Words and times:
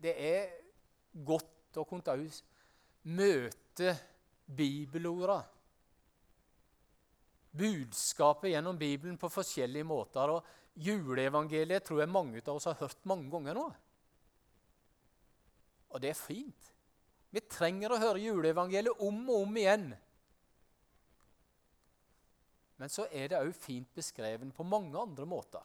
det 0.00 0.14
er 0.16 0.50
godt 1.12 1.78
å 1.80 1.84
kunne 1.88 2.16
møte 3.02 3.94
bibelorda. 4.46 5.40
Budskapet 7.50 8.52
gjennom 8.52 8.78
Bibelen 8.78 9.18
på 9.18 9.30
forskjellige 9.32 9.86
måter. 9.86 10.30
og 10.30 10.44
Juleevangeliet 10.80 11.84
tror 11.84 12.00
jeg 12.04 12.12
mange 12.12 12.42
av 12.46 12.56
oss 12.56 12.68
har 12.70 12.78
hørt 12.78 13.00
mange 13.04 13.30
ganger 13.30 13.58
nå. 13.58 13.66
Og 15.90 16.02
det 16.02 16.12
er 16.12 16.18
fint. 16.18 16.70
Vi 17.30 17.42
trenger 17.46 17.92
å 17.92 17.98
høre 17.98 18.22
juleevangeliet 18.22 19.02
om 19.02 19.18
og 19.28 19.42
om 19.44 19.58
igjen. 19.58 19.90
Men 22.80 22.88
så 22.88 23.06
er 23.12 23.28
det 23.30 23.42
òg 23.42 23.52
fint 23.54 23.90
beskreven 23.94 24.54
på 24.54 24.64
mange 24.66 24.98
andre 24.98 25.26
måter. 25.28 25.62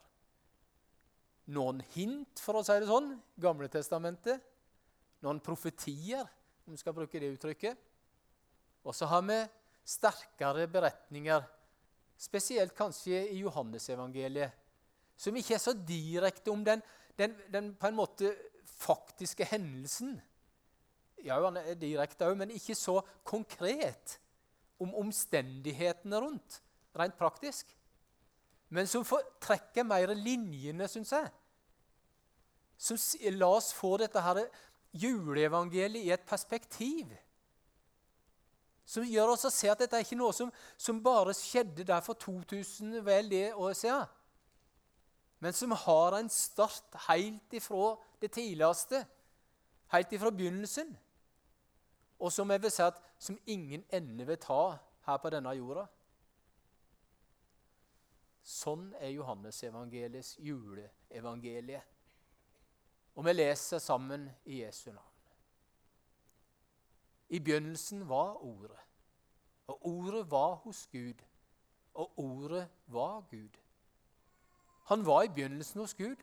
Noen 1.54 1.82
hint, 1.94 2.40
for 2.42 2.58
å 2.58 2.64
si 2.66 2.74
det 2.74 2.88
sånn, 2.88 3.12
Gamle 3.38 3.68
testamentet. 3.70 4.42
Noen 5.22 5.38
profetier, 5.44 6.26
om 6.66 6.74
vi 6.74 6.80
skal 6.80 6.96
bruke 6.96 7.20
det 7.22 7.30
uttrykket. 7.36 7.78
Og 8.86 8.94
så 8.94 9.06
har 9.10 9.22
vi 9.26 9.38
sterkere 9.86 10.66
beretninger, 10.70 11.44
spesielt 12.18 12.74
kanskje 12.74 13.22
i 13.30 13.40
Johannesevangeliet, 13.44 14.54
som 15.16 15.36
ikke 15.38 15.54
er 15.56 15.62
så 15.62 15.74
direkte 15.76 16.52
om 16.52 16.64
den, 16.66 16.82
den, 17.16 17.34
den 17.52 17.70
på 17.78 17.88
en 17.88 17.98
måte 17.98 18.32
faktiske 18.76 19.46
hendelsen. 19.48 20.16
Ja, 21.24 21.38
han 21.44 21.58
er 21.60 21.78
direkte 21.78 22.28
òg, 22.28 22.36
men 22.38 22.52
ikke 22.54 22.76
så 22.78 23.00
konkret 23.26 24.18
om 24.82 24.92
omstendighetene 25.00 26.20
rundt, 26.20 26.60
rent 26.96 27.16
praktisk. 27.18 27.70
Men 28.68 28.88
som 28.90 29.06
trekker 29.42 29.86
mer 29.86 30.12
linjene, 30.18 30.88
syns 30.90 31.14
jeg. 31.14 31.30
Som 32.78 32.98
la 33.36 33.48
oss 33.56 33.72
få 33.74 33.96
dette 34.00 34.20
her 34.20 34.42
juleevangeliet 34.92 36.04
i 36.04 36.12
et 36.12 36.26
perspektiv. 36.28 37.14
Som 38.86 39.06
gjør 39.08 39.32
oss 39.34 39.48
å 39.48 39.50
se 39.50 39.70
at 39.72 39.80
dette 39.82 39.98
er 39.98 40.04
ikke 40.04 40.18
noe 40.18 40.34
som, 40.36 40.52
som 40.78 41.02
bare 41.02 41.34
skjedde 41.34 41.86
der 41.88 42.04
for 42.04 42.18
2000 42.20 43.00
vel 43.04 43.32
det 43.32 43.48
år 43.54 43.74
siden 43.74 44.06
men 45.38 45.52
som 45.52 45.70
har 45.70 46.16
en 46.16 46.28
start 46.28 46.96
helt 47.08 47.52
ifra 47.52 47.96
det 48.20 48.32
tidligste, 48.32 49.04
helt 49.92 50.12
ifra 50.12 50.30
begynnelsen, 50.30 50.96
og 52.18 52.32
som 52.32 52.50
jeg 52.50 52.62
vil 52.62 52.72
si 52.72 52.82
at 52.82 53.02
som 53.18 53.38
ingen 53.46 53.84
ende 53.92 54.26
vil 54.26 54.40
ta 54.40 54.78
her 55.06 55.20
på 55.20 55.30
denne 55.32 55.52
jorda. 55.56 55.84
Sånn 58.46 58.88
er 59.02 59.12
Johannes 59.12 59.58
evangeliets 59.66 60.36
juleevangelie. 60.40 61.82
Og 63.16 63.24
vi 63.24 63.32
leser 63.32 63.80
sammen 63.80 64.28
i 64.44 64.60
Jesu 64.62 64.90
navn. 64.92 65.12
I 67.28 67.40
begynnelsen 67.40 68.04
var 68.08 68.36
Ordet, 68.44 68.78
og 69.66 69.86
Ordet 69.86 70.30
var 70.30 70.54
hos 70.54 70.86
Gud, 70.92 71.22
og 71.94 72.18
Ordet 72.18 72.68
var 72.86 73.20
Gud. 73.30 73.56
Han 74.86 75.06
var 75.06 75.22
i 75.22 75.28
begynnelsen 75.28 75.80
hos 75.80 75.94
Gud. 75.94 76.16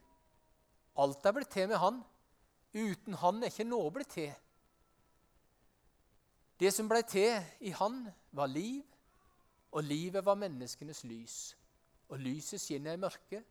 Alt 0.97 1.25
er 1.25 1.31
blitt 1.31 1.51
til 1.51 1.67
med 1.67 1.81
han. 1.81 2.03
Uten 2.73 3.13
han 3.19 3.43
er 3.43 3.51
ikke 3.51 3.67
noe 3.67 3.91
blitt 3.91 4.13
til. 4.15 4.31
Det 6.59 6.71
som 6.73 6.87
ble 6.87 7.01
til 7.09 7.41
i 7.59 7.73
han, 7.75 8.05
var 8.31 8.47
liv, 8.47 8.85
og 9.73 9.83
livet 9.83 10.25
var 10.25 10.39
menneskenes 10.39 11.03
lys. 11.03 11.57
Og 12.07 12.21
lyset 12.21 12.61
skinner 12.61 12.93
i 12.93 13.01
mørket, 13.01 13.43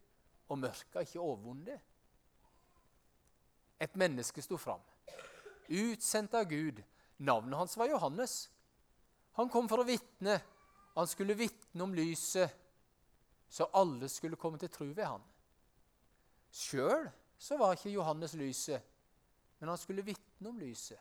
og 0.48 0.59
mørket 0.59 0.95
har 0.95 1.05
ikke 1.07 1.20
overvunnet. 1.20 1.81
Et 3.83 3.95
menneske 3.99 4.43
sto 4.45 4.57
fram, 4.61 4.81
utsendt 5.67 6.35
av 6.39 6.47
Gud. 6.51 6.79
Navnet 7.23 7.59
hans 7.59 7.77
var 7.77 7.91
Johannes. 7.91 8.47
Han 9.39 9.51
kom 9.51 9.69
for 9.71 9.83
å 9.83 9.87
vitne. 9.87 10.39
Han 10.95 11.09
skulle 11.09 11.39
vitne 11.39 11.83
om 11.83 11.95
lyset 11.97 12.63
så 13.53 13.67
alle 13.77 14.09
skulle 14.09 14.39
komme 14.41 14.57
til 14.57 14.71
tro 14.73 14.87
ved 14.97 15.05
han. 15.05 15.25
Sjøl 16.53 17.05
var 17.61 17.75
ikke 17.77 17.92
Johannes 17.92 18.33
lyset, 18.41 18.81
men 19.61 19.69
han 19.69 19.81
skulle 19.81 20.05
vitne 20.07 20.48
om 20.48 20.61
lyset. 20.61 20.97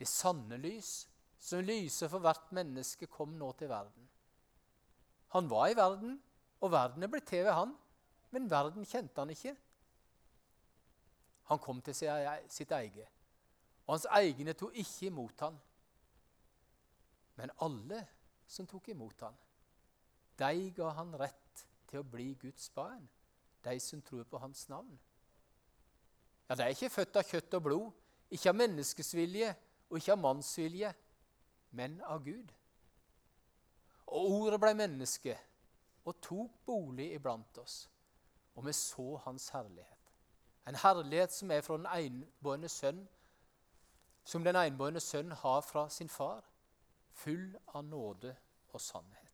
Det 0.00 0.08
sanne 0.08 0.56
lys, 0.62 1.02
som 1.38 1.60
lyser 1.60 2.08
for 2.08 2.24
hvert 2.24 2.48
menneske, 2.56 3.10
kom 3.12 3.34
nå 3.36 3.50
til 3.58 3.68
verden. 3.68 4.08
Han 5.36 5.50
var 5.52 5.68
i 5.68 5.76
verden, 5.76 6.16
og 6.64 6.72
verden 6.72 7.04
er 7.04 7.12
blitt 7.12 7.28
til 7.28 7.44
ved 7.44 7.52
han, 7.52 7.76
men 8.32 8.48
verden 8.48 8.88
kjente 8.88 9.20
han 9.20 9.34
ikke. 9.34 9.52
Han 11.48 11.58
kom 11.58 11.80
til 11.82 11.94
sitt 11.96 12.72
eget, 12.76 13.08
og 13.86 13.94
hans 13.94 14.06
egne 14.18 14.52
tok 14.52 14.76
ikke 14.76 15.08
imot 15.08 15.40
han. 15.40 15.56
Men 17.40 17.52
alle 17.64 18.02
som 18.46 18.66
tok 18.68 18.90
imot 18.92 19.22
han, 19.24 19.36
de 20.38 20.70
ga 20.76 20.90
han 20.98 21.14
rett 21.18 21.64
til 21.88 22.02
å 22.02 22.06
bli 22.06 22.34
Guds 22.40 22.68
barn, 22.74 23.08
de 23.64 23.78
som 23.80 24.02
tror 24.04 24.28
på 24.28 24.40
hans 24.42 24.68
navn. 24.68 24.92
Ja, 26.48 26.54
De 26.54 26.62
er 26.62 26.72
ikke 26.72 26.92
født 26.92 27.16
av 27.20 27.26
kjøtt 27.28 27.56
og 27.58 27.64
blod, 27.64 27.88
ikke 28.30 28.52
av 28.52 28.56
menneskesvilje 28.60 29.50
og 29.88 29.98
ikke 29.98 30.14
av 30.14 30.22
mannsvilje, 30.22 30.92
men 31.76 31.98
av 32.04 32.24
Gud. 32.24 32.52
Og 34.08 34.34
ordet 34.40 34.60
ble 34.60 34.74
menneske 34.76 35.36
og 36.08 36.16
tok 36.24 36.60
bolig 36.68 37.10
iblant 37.16 37.60
oss, 37.60 37.82
og 38.56 38.64
vi 38.68 38.72
så 38.76 39.16
hans 39.26 39.48
herlighet. 39.52 39.97
En 40.68 40.76
herlighet 40.76 41.32
som 41.32 41.50
er 41.50 41.62
fra 41.64 41.76
den 41.76 41.86
enbårne 41.88 42.68
sønn, 42.68 43.08
som 44.24 44.44
den 44.44 44.56
enbårne 44.56 45.00
sønn 45.00 45.32
har 45.32 45.62
fra 45.64 45.88
sin 45.88 46.08
far, 46.12 46.44
full 47.12 47.56
av 47.72 47.84
nåde 47.84 48.34
og 48.68 48.80
sannhet. 48.80 49.28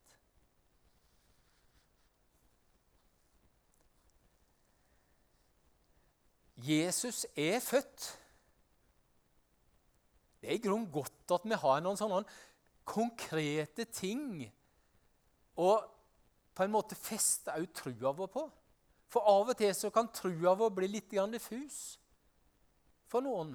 Jesus 6.56 7.27
er 7.37 7.59
født. 7.61 8.21
Det 10.41 10.51
er 10.51 10.55
i 10.55 10.62
grunnen 10.62 10.91
godt 10.93 11.34
at 11.34 11.45
vi 11.45 11.59
har 11.59 11.83
noen 11.83 11.99
sånne 11.99 12.22
konkrete 12.84 13.84
ting 13.91 14.45
å 15.56 15.71
på 16.55 16.62
en 16.62 16.72
måte 16.72 16.95
feste 16.95 17.51
òg 17.51 17.72
trua 17.75 18.12
vår 18.15 18.31
på. 18.31 18.45
For 19.15 19.23
av 19.31 19.53
og 19.53 19.59
til 19.59 19.71
så 19.79 19.93
kan 19.95 20.11
trua 20.11 20.57
vår 20.59 20.73
bli 20.75 20.89
litt 20.91 21.13
diffus 21.31 21.99
for 23.07 23.23
noen. 23.23 23.53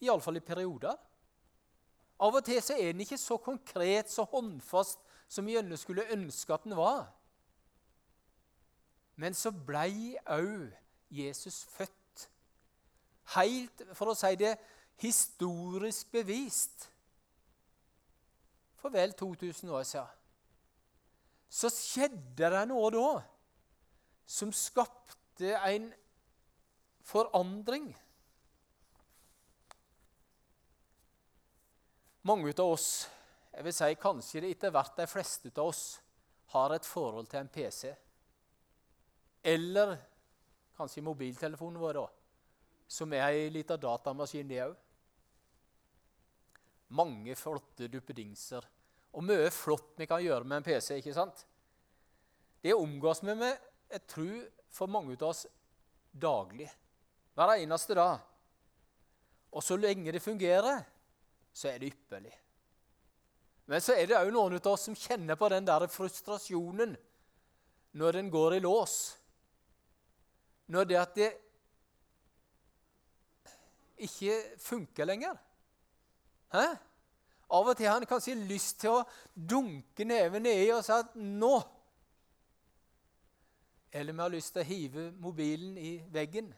Iallfall 0.00 0.40
i 0.40 0.40
perioder. 0.40 0.96
Av 2.24 2.34
og 2.38 2.44
til 2.46 2.62
så 2.64 2.78
er 2.78 2.94
den 2.94 3.02
ikke 3.04 3.18
så 3.20 3.36
konkret, 3.36 4.08
så 4.08 4.24
håndfast, 4.24 4.98
som 5.28 5.44
vi 5.44 5.58
gjerne 5.58 5.76
skulle 5.76 6.08
ønske 6.14 6.54
at 6.54 6.64
den 6.64 6.76
var. 6.76 7.10
Men 9.16 9.34
så 9.36 9.52
blei 9.52 10.16
òg 10.24 10.72
Jesus 11.10 11.64
født 11.74 11.92
Helt, 13.32 13.80
for 13.96 14.12
å 14.12 14.16
si 14.16 14.34
det, 14.36 14.52
historisk 15.00 16.10
bevist. 16.12 16.90
For 18.76 18.92
vel 18.92 19.14
2000 19.16 19.70
år 19.72 19.86
siden. 19.88 20.10
Så 21.48 21.70
skjedde 21.72 22.50
det 22.52 22.64
noe 22.68 22.90
da 22.92 23.08
som 24.26 24.52
skapte 24.52 25.52
en 25.58 25.90
forandring. 27.04 27.90
Mange 32.24 32.54
av 32.56 32.72
oss, 32.72 32.88
jeg 33.52 33.66
vil 33.66 33.76
si 33.76 33.92
kanskje 34.00 34.42
det 34.44 34.54
etter 34.56 34.72
hvert 34.72 34.96
de 34.96 35.06
fleste 35.10 35.52
av 35.58 35.68
oss, 35.68 35.84
har 36.54 36.72
et 36.72 36.86
forhold 36.86 37.28
til 37.28 37.42
en 37.42 37.52
PC. 37.52 37.94
Eller 39.44 39.96
kanskje 40.76 41.04
mobiltelefonen 41.04 41.80
vår. 41.82 42.00
da 42.00 42.06
som 42.94 43.12
er 43.12 43.26
ei 43.32 43.50
lita 43.52 43.76
datamaskin, 43.80 44.48
det 44.48 44.62
òg. 44.64 44.74
Mange 46.94 47.34
flotte 47.38 47.88
duppedingser. 47.90 48.66
Og 49.14 49.24
mye 49.24 49.50
flott 49.54 49.94
vi 49.98 50.06
kan 50.10 50.22
gjøre 50.22 50.46
med 50.46 50.60
en 50.60 50.66
PC. 50.66 50.98
ikke 50.98 51.14
sant? 51.14 51.46
Det 52.62 52.74
omgås 52.74 53.22
vi 53.22 53.34
med, 53.34 53.58
jeg 53.94 54.06
tror, 54.10 54.38
for 54.74 54.90
mange 54.90 55.14
av 55.20 55.28
oss 55.30 55.44
daglig. 56.10 56.68
Hver 57.34 57.56
eneste 57.56 57.94
dag. 57.98 58.22
Og 59.54 59.62
så 59.62 59.76
lenge 59.78 60.12
det 60.14 60.22
fungerer, 60.22 60.82
så 61.54 61.70
er 61.70 61.78
det 61.78 61.92
ypperlig. 61.94 62.34
Men 63.70 63.80
så 63.80 63.94
er 63.96 64.08
det 64.10 64.18
òg 64.18 64.32
noen 64.34 64.58
av 64.58 64.72
oss 64.74 64.88
som 64.88 64.96
kjenner 64.98 65.38
på 65.40 65.48
den 65.52 65.66
der 65.66 65.86
frustrasjonen 65.88 66.96
når 67.94 68.18
den 68.18 68.30
går 68.32 68.58
i 68.58 68.64
lås. 68.64 69.14
Når 70.74 70.88
det 70.90 70.98
at 70.98 71.14
det 71.14 71.30
ikke 74.04 74.40
funker 74.58 75.06
lenger. 75.08 75.38
Hæ? 76.52 76.66
Av 77.54 77.68
og 77.70 77.76
til 77.76 77.86
har 77.86 78.00
han 78.00 78.08
kanskje 78.08 78.34
lyst 78.48 78.80
til 78.82 78.96
å 78.96 79.04
dunke 79.34 80.06
neven 80.08 80.42
nedi 80.44 80.72
og 80.74 80.82
si 80.84 80.92
at 80.92 81.14
'nå' 81.14 81.62
Eller 83.94 84.12
vi 84.12 84.22
har 84.24 84.32
lyst 84.32 84.50
til 84.56 84.64
å 84.64 84.66
hive 84.66 85.06
mobilen 85.22 85.76
i 85.78 85.94
veggen. 86.10 86.48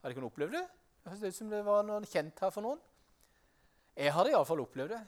Har 0.00 0.10
dere 0.10 0.26
opplevd 0.26 0.56
det? 0.56 0.66
Det 1.00 1.12
høres 1.12 1.30
ut 1.30 1.38
som 1.38 1.52
det 1.52 1.60
var 1.64 1.84
noen 1.86 2.06
kjent 2.08 2.42
her 2.42 2.50
for 2.50 2.64
noen. 2.64 2.80
Jeg 3.94 4.10
har 4.16 4.30
iallfall 4.30 4.64
opplevd 4.64 4.96
det. 4.96 5.00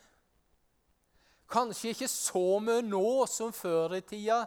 Kanskje 1.52 1.92
ikke 1.92 2.08
så 2.08 2.44
mye 2.64 2.84
nå 2.84 3.26
som 3.28 3.50
før 3.56 3.96
i 3.98 4.02
tida. 4.06 4.44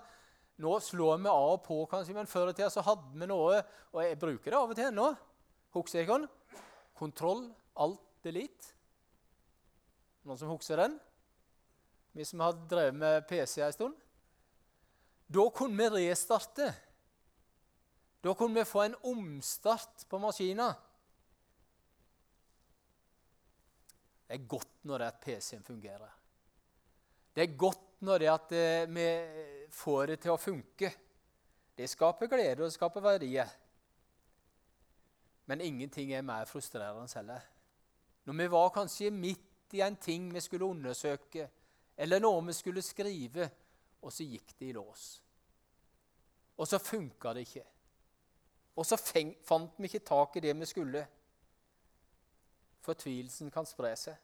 Nå 0.64 0.78
slår 0.80 1.20
vi 1.20 1.30
av 1.34 1.58
og 1.58 1.66
på, 1.66 1.82
kanskje, 1.92 2.16
men 2.16 2.30
før 2.32 2.54
i 2.54 2.56
tida 2.56 2.72
så 2.72 2.86
hadde 2.86 3.20
vi 3.20 3.28
noe 3.28 3.58
Og 3.92 4.00
jeg 4.00 4.20
bruker 4.22 4.54
det 4.54 4.60
av 4.62 4.72
og 4.72 4.78
til 4.78 4.88
ennå. 4.88 5.10
Husker 5.76 6.00
jeg? 6.00 6.30
Kontroll, 6.96 7.50
alt, 7.84 8.00
delete. 8.24 8.72
Noen 10.24 10.40
som 10.40 10.56
husker 10.56 10.80
den? 10.80 10.96
Vi 12.16 12.24
som 12.24 12.40
har 12.46 12.56
drevet 12.72 12.96
med 12.96 13.28
PC 13.28 13.60
en 13.62 13.76
stund. 13.76 14.05
Da 15.28 15.50
kunne 15.50 15.90
vi 15.90 16.10
restarte. 16.10 16.74
Da 18.22 18.34
kunne 18.34 18.60
vi 18.60 18.66
få 18.66 18.82
en 18.82 18.96
omstart 19.02 20.06
på 20.10 20.20
maskina. 20.22 20.74
Det 24.26 24.40
er 24.40 24.48
godt 24.50 24.78
når 24.84 24.98
det 24.98 25.06
er 25.06 25.14
at 25.14 25.22
PC-en 25.22 25.64
fungerer. 25.64 26.14
Det 27.36 27.44
er 27.44 27.58
godt 27.58 28.02
når 28.06 28.22
det 28.24 28.30
at 28.32 28.54
eh, 28.56 28.90
vi 28.90 29.08
får 29.74 30.06
det 30.12 30.20
til 30.24 30.34
å 30.34 30.42
funke. 30.42 30.92
Det 31.76 31.90
skaper 31.92 32.32
glede 32.32 32.62
og 32.64 32.70
det 32.70 32.78
skaper 32.78 33.04
verdier. 33.04 33.52
Men 35.46 35.62
ingenting 35.62 36.14
er 36.14 36.26
mer 36.26 36.48
frustrerende 36.50 37.12
heller. 37.20 37.44
Når 38.26 38.40
vi 38.40 38.48
var 38.56 38.74
kanskje 38.74 39.12
midt 39.14 39.76
i 39.78 39.84
en 39.86 39.98
ting 40.02 40.32
vi 40.34 40.42
skulle 40.42 40.66
undersøke, 40.66 41.50
eller 41.98 42.24
noe 42.24 42.42
vi 42.48 42.56
skulle 42.58 42.82
skrive, 42.82 43.50
og 44.06 44.14
så 44.14 44.26
gikk 44.28 44.54
det 44.60 44.70
i 44.70 44.76
lås. 44.78 45.06
Og 46.56 46.70
så 46.70 46.80
funka 46.80 47.34
det 47.34 47.48
ikke. 47.48 47.66
Og 48.76 48.86
så 48.86 49.00
fant 49.00 49.80
vi 49.80 49.90
ikke 49.90 50.06
tak 50.06 50.38
i 50.38 50.44
det 50.44 50.54
vi 50.60 50.68
skulle. 50.70 51.02
Fortvilelsen 52.86 53.50
kan 53.52 53.68
spre 53.68 53.96
seg. 53.98 54.20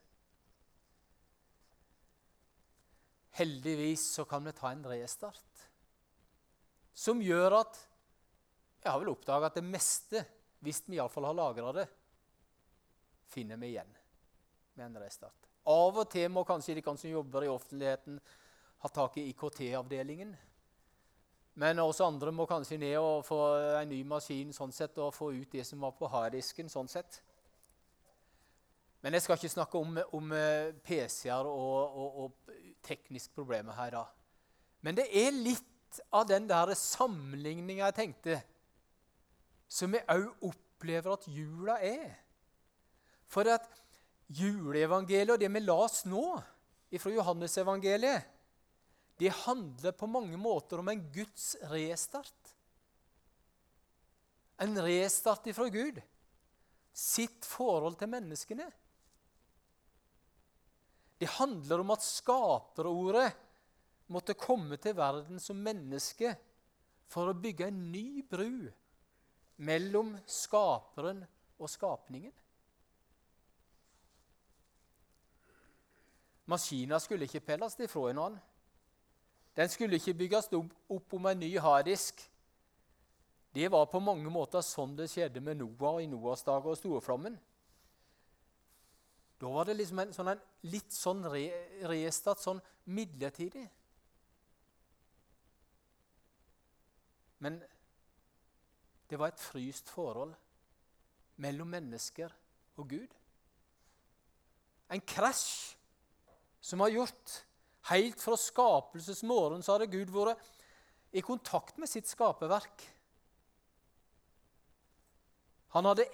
Heldigvis 3.40 4.04
så 4.18 4.26
kan 4.28 4.44
vi 4.46 4.54
ta 4.54 4.74
en 4.74 4.84
restart 4.92 5.68
som 7.02 7.22
gjør 7.24 7.62
at 7.62 7.80
Jeg 8.82 8.90
har 8.90 9.00
vel 9.00 9.12
oppdaga 9.12 9.46
at 9.46 9.58
det 9.60 9.62
meste, 9.62 10.24
hvis 10.66 10.80
vi 10.88 10.98
iallfall 10.98 11.28
har 11.28 11.36
lagra 11.38 11.72
det, 11.76 11.84
finner 13.30 13.60
vi 13.62 13.68
igjen 13.76 13.92
med 14.74 14.86
en 14.88 14.98
restart. 15.04 15.46
Av 15.70 16.00
og 16.02 16.08
til 16.10 16.32
må 16.34 16.42
kanskje 16.44 16.80
de 16.80 16.84
som 16.90 17.12
jobber 17.12 17.46
i 17.46 17.52
offentligheten, 17.52 18.18
ha 18.82 18.90
tak 18.90 19.18
i 19.18 19.28
IKT-avdelingen. 19.30 20.36
Men 21.54 21.82
oss 21.84 22.00
andre 22.02 22.32
må 22.34 22.48
kanskje 22.50 22.80
ned 22.80 22.96
og 22.98 23.26
få 23.28 23.40
en 23.82 23.92
ny 23.92 24.00
maskin 24.08 24.54
sånn 24.56 24.72
sett, 24.74 24.98
og 24.98 25.14
få 25.14 25.34
ut 25.36 25.52
det 25.52 25.66
som 25.68 25.84
var 25.84 25.94
på 25.98 26.10
harddisken. 26.10 26.70
sånn 26.70 26.90
sett. 26.90 27.22
Men 29.02 29.14
jeg 29.14 29.26
skal 29.26 29.38
ikke 29.38 29.50
snakke 29.50 29.78
om, 29.82 29.98
om 30.14 30.34
eh, 30.38 30.72
PC-er 30.86 31.48
og, 31.50 31.98
og, 31.98 32.18
og 32.24 32.56
tekniske 32.86 33.34
problemer 33.36 33.74
her. 33.78 33.92
da. 33.98 34.06
Men 34.82 34.98
det 34.98 35.08
er 35.10 35.34
litt 35.34 36.02
av 36.14 36.28
den 36.30 36.48
der 36.50 36.74
sammenligninga 36.78 37.90
jeg 37.90 37.98
tenkte, 37.98 38.42
som 39.68 39.94
jeg 39.94 40.06
òg 40.10 40.46
opplever 40.52 41.14
at 41.14 41.28
jula 41.28 41.78
er. 41.84 42.14
For 43.32 43.48
at 43.50 43.68
juleevangeliet 44.32 45.34
og 45.34 45.42
det 45.42 45.50
vi 45.52 45.64
las 45.64 46.04
nå 46.06 46.26
fra 47.00 47.12
Johannesevangeliet, 47.14 48.28
det 49.22 49.30
handler 49.30 49.94
på 49.94 50.08
mange 50.10 50.38
måter 50.38 50.82
om 50.82 50.88
en 50.90 51.02
Guds 51.14 51.54
restart. 51.70 52.56
En 54.58 54.82
restart 54.82 55.46
ifra 55.48 55.68
Gud. 55.70 56.02
Sitt 56.94 57.46
forhold 57.46 58.00
til 58.00 58.10
menneskene. 58.10 58.66
Det 61.22 61.30
handler 61.38 61.86
om 61.86 61.94
at 61.94 62.02
skaperordet 62.02 63.30
måtte 64.10 64.34
komme 64.34 64.82
til 64.82 64.98
verden 64.98 65.38
som 65.38 65.62
menneske 65.70 66.34
for 67.06 67.30
å 67.30 67.38
bygge 67.38 67.70
en 67.70 67.82
ny 67.94 68.24
bru 68.26 68.72
mellom 69.62 70.16
skaperen 70.26 71.22
og 71.62 71.70
skapningen. 71.70 72.34
Maskina 76.50 76.98
skulle 76.98 77.30
ikke 77.30 77.46
pelles 77.54 77.78
ifra 77.86 78.10
en 78.10 78.26
annen. 78.26 78.48
Den 79.56 79.70
skulle 79.70 80.00
ikke 80.00 80.14
bygges 80.14 80.50
opp 80.54 81.14
om 81.14 81.26
en 81.28 81.40
ny 81.40 81.52
harddisk. 81.60 82.22
Det 83.54 83.68
var 83.72 83.90
på 83.92 84.00
mange 84.00 84.30
måter 84.32 84.64
sånn 84.64 84.96
det 84.96 85.10
skjedde 85.12 85.44
med 85.44 85.60
Noah 85.60 86.00
i 86.04 86.08
Noas 86.08 86.46
dager 86.48 86.72
og 86.72 86.80
storflommen. 86.80 87.36
Da 89.42 89.50
var 89.50 89.68
det 89.68 89.76
liksom 89.76 90.00
en, 90.00 90.14
sånn 90.16 90.32
en 90.32 90.44
litt 90.72 90.94
sånn 90.94 91.26
re, 91.34 91.48
restart, 91.90 92.40
sånn 92.40 92.62
midlertidig. 92.94 93.66
Men 97.42 97.58
det 99.10 99.20
var 99.20 99.34
et 99.34 99.42
fryst 99.42 99.90
forhold 99.92 100.36
mellom 101.42 101.74
mennesker 101.74 102.32
og 102.80 102.88
Gud. 102.94 103.16
En 104.94 105.02
krasj 105.02 105.74
som 106.62 106.84
har 106.86 106.94
gjort 106.94 107.42
Helt 107.90 108.22
fra 108.22 108.38
skapelsesmorgen 108.38 109.64
så 109.66 109.76
hadde 109.76 109.90
Gud 109.90 110.12
vært 110.14 110.42
i 111.12 111.24
kontakt 111.26 111.80
med 111.82 111.90
sitt 111.90 112.08
skaperverk. 112.08 112.84
Han 115.72 115.88
hadde, 115.88 116.06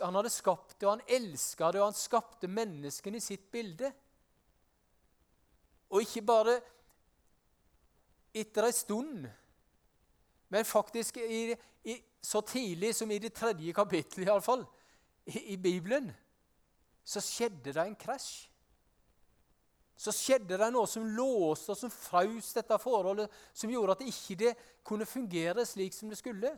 han 0.00 0.14
hadde 0.14 0.30
skapt 0.30 0.76
det, 0.78 0.86
og 0.86 0.92
han 0.94 1.06
elska 1.10 1.72
det, 1.72 1.80
og 1.82 1.90
han 1.90 1.98
skapte 1.98 2.50
menneskene 2.50 3.18
i 3.18 3.24
sitt 3.24 3.48
bilde. 3.50 3.90
Og 5.90 6.06
ikke 6.06 6.22
bare 6.22 6.60
etter 8.34 8.68
ei 8.68 8.74
stund, 8.74 9.26
men 10.50 10.66
faktisk 10.66 11.18
i, 11.22 11.56
i, 11.90 11.96
så 12.22 12.42
tidlig 12.46 12.92
som 12.94 13.10
i 13.10 13.18
det 13.22 13.32
tredje 13.34 13.74
kapittelet 13.74 14.28
iallfall, 14.28 14.62
i, 15.26 15.54
i 15.54 15.56
Bibelen, 15.58 16.10
så 17.04 17.22
skjedde 17.22 17.74
det 17.74 17.82
en 17.82 17.98
krasj. 17.98 18.49
Så 20.00 20.14
skjedde 20.16 20.56
det 20.56 20.70
noe 20.72 20.88
som 20.88 21.04
låste 21.04 21.74
og 21.74 21.78
som 21.78 21.92
frøs 21.92 22.54
dette 22.56 22.78
forholdet, 22.80 23.28
som 23.52 23.72
gjorde 23.72 23.98
at 23.98 24.02
det 24.02 24.12
ikke 24.14 24.54
kunne 24.86 25.08
fungere 25.08 25.66
slik 25.68 25.92
som 25.96 26.08
det 26.08 26.18
skulle 26.20 26.54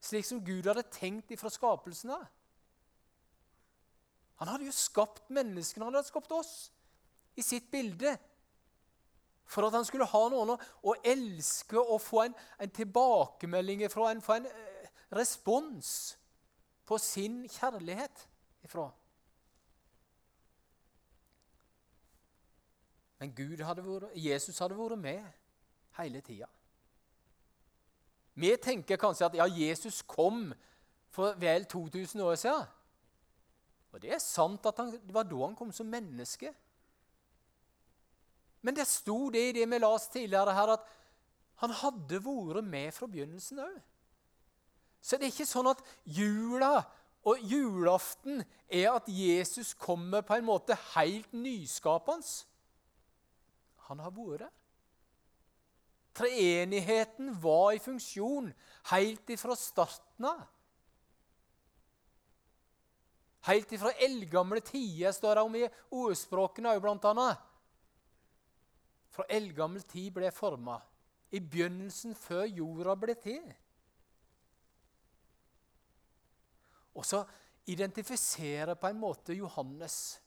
slik 0.00 0.26
som 0.26 0.40
Gud 0.44 0.66
hadde 0.68 0.86
tenkt 0.92 1.30
ifra 1.34 1.50
skapelsen 1.52 2.14
av. 2.14 2.24
Han 4.40 4.48
hadde 4.48 4.68
jo 4.70 4.74
skapt 4.74 5.28
menneskene, 5.28 5.84
han 5.84 5.98
hadde 5.98 6.08
skapt 6.08 6.32
oss, 6.32 6.70
i 7.36 7.44
sitt 7.44 7.68
bilde. 7.72 8.14
For 9.50 9.66
at 9.66 9.74
han 9.76 9.84
skulle 9.84 10.08
ha 10.08 10.22
noen 10.32 10.54
å 10.56 10.94
elske 11.04 11.76
og 11.80 12.00
få 12.00 12.24
en, 12.24 12.36
en 12.62 12.72
tilbakemelding 12.72 13.84
ifra, 13.84 14.08
en, 14.10 14.22
få 14.24 14.38
en 14.38 14.48
eh, 14.48 14.88
respons 15.12 15.90
på 16.88 16.98
sin 17.02 17.42
kjærlighet 17.50 18.24
ifra. 18.64 18.88
Men 23.20 23.34
hadde 23.64 23.84
vært, 23.84 24.16
Jesus 24.16 24.58
hadde 24.58 24.78
vært 24.78 24.98
med 24.98 25.24
hele 25.98 26.22
tida. 26.24 26.48
Vi 28.40 28.54
tenker 28.56 28.96
kanskje 28.96 29.26
at 29.26 29.36
ja, 29.36 29.44
Jesus 29.44 30.00
kom 30.08 30.48
for 31.12 31.36
vel 31.40 31.66
2000 31.68 32.22
år 32.24 32.38
siden. 32.40 32.64
Og 33.92 34.00
det 34.02 34.14
er 34.14 34.22
sant 34.22 34.64
at 34.66 34.78
han, 34.78 34.92
det 34.94 35.14
var 35.14 35.26
da 35.28 35.42
han 35.42 35.56
kom 35.58 35.72
som 35.74 35.90
menneske. 35.90 36.54
Men 38.62 38.76
det 38.76 38.86
sto 38.88 39.28
det 39.34 39.48
i 39.48 39.52
det 39.58 39.66
vi 39.68 39.80
leste 39.82 40.18
tidligere 40.18 40.54
her, 40.54 40.74
at 40.78 40.88
han 41.60 41.74
hadde 41.76 42.22
vært 42.24 42.64
med 42.64 42.92
fra 42.96 43.08
begynnelsen 43.10 43.60
òg. 43.60 43.76
Så 45.00 45.16
det 45.16 45.28
er 45.28 45.34
ikke 45.34 45.48
sånn 45.48 45.68
at 45.68 45.80
jula 46.04 46.78
og 47.28 47.40
julaften 47.44 48.40
er 48.68 48.94
at 48.94 49.08
Jesus 49.12 49.74
kommer 49.76 50.24
på 50.24 50.38
en 50.38 50.46
måte 50.46 50.76
helt 50.94 51.32
nyskapende. 51.36 52.24
Han 53.90 54.00
har 54.02 54.14
vært 54.14 54.44
der. 54.44 54.56
Treenigheten 56.20 57.30
var 57.42 57.72
i 57.74 57.82
funksjon 57.82 58.50
helt 58.90 59.30
ifra 59.30 59.54
starten 59.58 60.26
av. 60.26 60.42
Helt 63.46 63.70
ifra 63.72 63.92
eldgamle 64.04 64.60
tider, 64.60 65.14
står 65.16 65.38
det 65.38 65.44
om 65.46 65.54
i 65.56 65.68
ordspråkene 65.96 66.74
òg, 66.74 66.82
blant 66.84 67.06
annet. 67.08 67.46
Fra 69.10 69.24
eldgammel 69.32 69.82
tid 69.88 70.10
ble 70.18 70.30
forma. 70.34 70.76
I 71.30 71.40
begynnelsen, 71.40 72.14
før 72.18 72.44
jorda 72.50 72.96
ble 72.98 73.14
til. 73.22 73.46
Og 76.98 77.06
så 77.06 77.22
identifiserer 77.70 78.74
på 78.74 78.90
en 78.90 78.98
måte 79.00 79.34
Johannes 79.38 80.18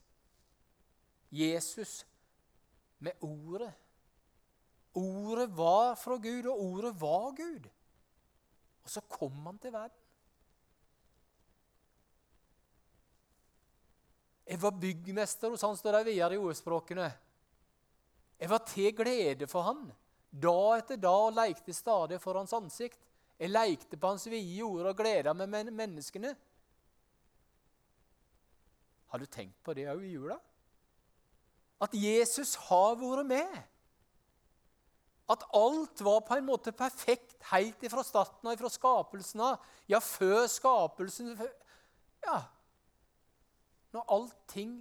Jesus 1.34 2.02
med 3.04 3.26
ordet 3.26 3.74
Ordet 4.94 5.50
var 5.58 5.96
fra 5.98 6.20
Gud, 6.22 6.46
og 6.46 6.60
ordet 6.62 6.94
var 7.02 7.32
Gud. 7.34 7.64
Og 8.86 8.92
så 8.94 9.02
kom 9.10 9.40
han 9.48 9.58
til 9.58 9.74
verden. 9.74 9.98
Jeg 14.46 14.60
var 14.62 14.76
byggmester 14.78 15.50
hos 15.50 15.64
han, 15.66 15.78
står 15.80 15.98
det 15.98 16.12
videre 16.12 16.38
i 16.38 16.42
ordspråkene. 16.46 17.08
Jeg 18.38 18.52
var 18.52 18.62
til 18.68 18.92
glede 18.94 19.48
for 19.50 19.66
han, 19.66 19.88
da 20.30 20.56
etter 20.78 21.00
da, 21.02 21.14
og 21.26 21.34
lekte 21.40 21.74
stadig 21.74 22.20
for 22.22 22.38
hans 22.38 22.54
ansikt. 22.54 23.00
Jeg 23.40 23.50
lekte 23.50 23.98
på 23.98 24.12
hans 24.12 24.28
vide 24.30 24.60
jord 24.60 24.92
og 24.92 24.98
gleda 25.00 25.34
meg 25.34 25.50
med 25.50 25.74
menneskene. 25.74 26.36
Har 29.10 29.22
du 29.22 29.26
tenkt 29.26 29.58
på 29.64 29.74
det 29.78 29.88
òg 29.90 30.06
i 30.06 30.14
jula? 30.14 30.38
At 31.84 31.96
Jesus 31.98 32.56
har 32.70 32.96
vært 33.00 33.28
med. 33.28 33.60
At 35.34 35.44
alt 35.56 36.04
var 36.04 36.24
på 36.28 36.38
en 36.38 36.48
måte 36.48 36.74
perfekt 36.76 37.36
helt 37.52 37.84
ifra 37.84 38.04
starten 38.04 38.48
av, 38.48 38.56
ifra 38.56 38.72
skapelsen 38.72 39.44
av. 39.44 39.70
Ja, 39.92 40.00
før 40.04 40.48
skapelsen 40.52 41.36
Ja, 42.24 42.42
når 43.92 44.12
allting 44.16 44.76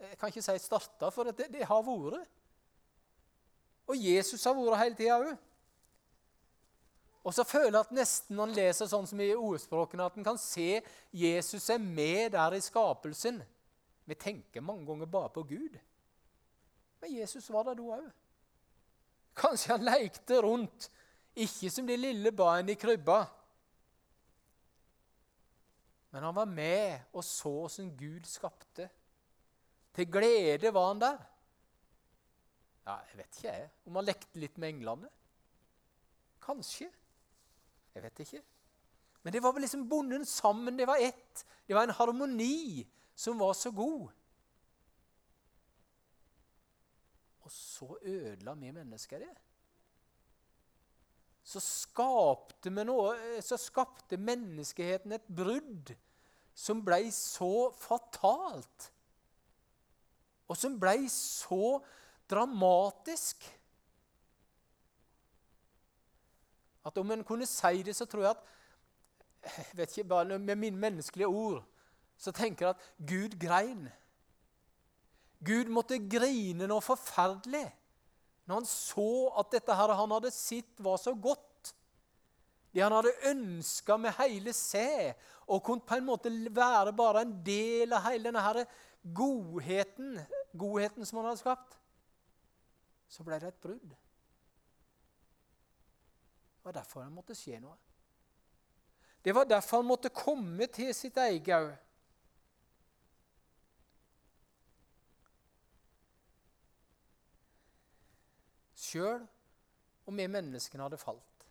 Jeg 0.00 0.16
kan 0.18 0.30
ikke 0.30 0.42
si 0.42 0.58
starta, 0.62 1.10
for 1.12 1.28
det, 1.28 1.50
det 1.52 1.66
har 1.68 1.82
vært. 1.84 2.24
Og 3.90 3.98
Jesus 3.98 4.44
har 4.46 4.54
vært 4.56 4.80
hele 4.80 4.96
tida 4.96 5.18
òg. 5.20 5.34
Og 7.20 7.34
så 7.36 7.44
føler 7.44 7.74
jeg 7.74 7.84
at 7.84 7.92
nesten 7.92 8.38
når 8.38 8.48
en 8.48 8.56
leser 8.56 8.88
sånn 8.88 9.08
som 9.10 9.20
i 9.20 9.34
ordspråkene, 9.36 10.06
at 10.06 10.16
en 10.16 10.24
kan 10.24 10.38
se 10.40 10.80
Jesus 11.12 11.68
er 11.68 11.82
med 11.82 12.32
der 12.32 12.56
i 12.56 12.62
skapelsen. 12.64 13.42
Vi 14.06 14.14
tenker 14.14 14.64
mange 14.64 14.86
ganger 14.86 15.06
bare 15.06 15.30
på 15.34 15.42
Gud. 15.42 15.78
Men 17.00 17.14
Jesus 17.14 17.50
var 17.50 17.64
der 17.68 17.78
da 17.78 17.82
òg. 17.98 18.08
Kanskje 19.40 19.72
han 19.72 19.84
lekte 19.86 20.40
rundt, 20.42 20.90
ikke 21.36 21.70
som 21.70 21.86
de 21.86 21.96
lille 21.96 22.32
barna 22.34 22.72
i 22.72 22.78
krybba, 22.78 23.22
men 26.10 26.26
han 26.26 26.34
var 26.34 26.48
med 26.50 27.12
og 27.14 27.24
så 27.24 27.68
som 27.70 27.90
Gud 27.96 28.26
skapte. 28.26 28.88
Til 29.94 30.06
glede 30.10 30.72
var 30.74 30.88
han 30.88 31.02
der. 31.02 31.18
Ja, 32.86 32.96
Jeg 33.10 33.18
vet 33.18 33.36
ikke 33.36 33.52
jeg, 33.52 33.68
om 33.86 33.98
han 34.00 34.08
lekte 34.08 34.40
litt 34.42 34.58
med 34.58 34.72
englene. 34.74 35.10
Kanskje. 36.42 36.88
Jeg 37.94 38.02
vet 38.02 38.22
ikke. 38.24 38.42
Men 39.22 39.32
det 39.32 39.42
var 39.42 39.52
vel 39.52 39.62
liksom 39.66 39.88
bonden 39.88 40.24
sammen. 40.26 40.78
Det 40.78 40.86
var 40.88 40.98
ett. 40.98 41.44
Det 41.68 41.76
var 41.76 41.86
en 41.86 41.94
harmoni 41.94 42.86
som 43.20 43.38
var 43.40 43.52
så 43.52 43.70
god. 43.70 44.08
Og 47.44 47.52
så 47.52 47.96
ødela 48.02 48.54
vi 48.54 48.72
mennesker 48.72 49.20
det. 49.20 49.34
Så 51.44 51.60
skapte, 51.60 52.70
noe, 52.70 53.16
så 53.42 53.58
skapte 53.60 54.16
menneskeheten 54.20 55.16
et 55.16 55.28
brudd 55.28 55.92
som 56.54 56.82
ble 56.84 57.08
så 57.14 57.70
fatalt, 57.80 58.90
og 60.50 60.58
som 60.58 60.76
ble 60.82 61.08
så 61.12 61.78
dramatisk 62.30 63.46
at 66.86 66.98
om 66.98 67.12
en 67.12 67.24
kunne 67.26 67.46
si 67.48 67.82
det, 67.86 67.94
så 67.96 68.06
tror 68.08 68.24
jeg 68.24 68.34
at 68.34 68.48
jeg 69.40 69.76
vet 69.78 69.92
ikke, 69.96 70.08
bare 70.08 70.38
Med 70.38 70.56
mine 70.56 70.76
menneskelige 70.76 71.28
ord 71.28 71.64
så 72.20 72.32
tenker 72.36 72.66
jeg 72.66 72.76
at 72.76 72.88
Gud 73.08 73.36
grein. 73.40 73.86
Gud 75.40 75.70
måtte 75.72 75.96
grine 76.04 76.68
noe 76.68 76.84
forferdelig 76.84 77.64
når 78.50 78.58
han 78.58 78.66
så 78.66 79.10
at 79.38 79.52
dette 79.54 79.74
her 79.78 79.92
han 79.94 80.10
hadde 80.10 80.32
sett, 80.34 80.72
var 80.82 80.96
så 80.98 81.12
godt. 81.14 81.70
Det 82.74 82.82
han 82.82 82.94
hadde 82.96 83.12
ønska 83.30 83.94
med 83.98 84.16
hele 84.18 84.50
seg, 84.54 85.12
og 85.46 85.62
kunne 85.66 85.86
på 85.86 85.98
en 85.98 86.08
måte 86.08 86.32
være 86.54 86.92
bare 86.98 87.22
en 87.22 87.36
del 87.46 87.94
av 87.94 88.08
hele 88.08 88.26
denne 88.26 88.64
godheten, 89.02 90.18
godheten 90.50 91.06
som 91.06 91.20
han 91.20 91.30
hadde 91.30 91.42
skapt. 91.44 91.78
Så 93.10 93.22
ble 93.26 93.38
det 93.38 93.52
et 93.52 93.62
brudd. 93.62 93.94
Det 96.58 96.66
var 96.66 96.74
derfor 96.76 97.06
det 97.06 97.14
måtte 97.14 97.38
skje 97.38 97.62
noe. 97.62 97.78
Det 99.22 99.34
var 99.34 99.46
derfor 99.46 99.80
han 99.80 99.88
måtte 99.88 100.10
komme 100.14 100.66
til 100.74 100.90
sitt 100.96 101.18
eget 101.22 101.54
òg. 101.54 101.70
Sjøl 108.90 109.26
om 110.08 110.16
vi 110.18 110.26
menneskene 110.26 110.82
hadde 110.82 110.98
falt, 110.98 111.44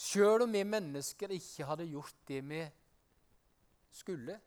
sjøl 0.00 0.46
om 0.46 0.54
vi 0.54 0.62
mennesker 0.64 1.34
ikke 1.36 1.66
hadde 1.68 1.88
gjort 1.90 2.22
det 2.30 2.40
vi 2.48 2.62
skulle 3.92 4.38